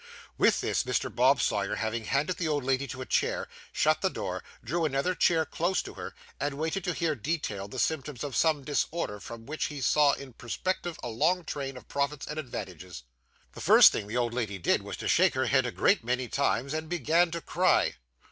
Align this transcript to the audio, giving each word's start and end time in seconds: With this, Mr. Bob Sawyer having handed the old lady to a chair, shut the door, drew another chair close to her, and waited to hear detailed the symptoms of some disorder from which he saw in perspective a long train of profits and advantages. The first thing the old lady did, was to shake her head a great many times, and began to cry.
With 0.35 0.61
this, 0.61 0.83
Mr. 0.83 1.13
Bob 1.13 1.39
Sawyer 1.39 1.75
having 1.75 2.05
handed 2.05 2.37
the 2.37 2.47
old 2.47 2.63
lady 2.63 2.87
to 2.87 3.03
a 3.03 3.05
chair, 3.05 3.47
shut 3.71 4.01
the 4.01 4.09
door, 4.09 4.43
drew 4.63 4.83
another 4.83 5.13
chair 5.13 5.45
close 5.45 5.83
to 5.83 5.93
her, 5.93 6.15
and 6.39 6.57
waited 6.57 6.83
to 6.85 6.93
hear 6.95 7.13
detailed 7.13 7.69
the 7.69 7.77
symptoms 7.77 8.23
of 8.23 8.35
some 8.35 8.63
disorder 8.63 9.19
from 9.19 9.45
which 9.45 9.65
he 9.65 9.79
saw 9.79 10.13
in 10.13 10.33
perspective 10.33 10.97
a 11.03 11.09
long 11.09 11.43
train 11.45 11.77
of 11.77 11.87
profits 11.87 12.25
and 12.25 12.39
advantages. 12.39 13.03
The 13.53 13.61
first 13.61 13.91
thing 13.91 14.07
the 14.07 14.17
old 14.17 14.33
lady 14.33 14.57
did, 14.57 14.81
was 14.81 14.97
to 14.97 15.07
shake 15.07 15.35
her 15.35 15.45
head 15.45 15.67
a 15.67 15.71
great 15.71 16.03
many 16.03 16.27
times, 16.27 16.73
and 16.73 16.89
began 16.89 17.29
to 17.29 17.39
cry. 17.39 17.97